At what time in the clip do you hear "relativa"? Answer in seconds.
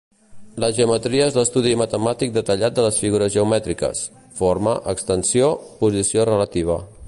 6.35-6.83